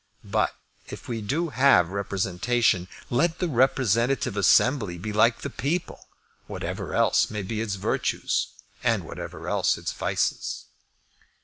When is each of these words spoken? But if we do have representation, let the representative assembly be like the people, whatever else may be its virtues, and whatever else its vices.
But 0.25 0.55
if 0.87 1.07
we 1.07 1.21
do 1.21 1.49
have 1.49 1.89
representation, 1.89 2.87
let 3.11 3.37
the 3.37 3.47
representative 3.47 4.35
assembly 4.35 4.97
be 4.97 5.13
like 5.13 5.41
the 5.41 5.49
people, 5.51 6.07
whatever 6.47 6.95
else 6.95 7.29
may 7.29 7.43
be 7.43 7.61
its 7.61 7.75
virtues, 7.75 8.47
and 8.83 9.03
whatever 9.03 9.47
else 9.47 9.77
its 9.77 9.93
vices. 9.93 10.65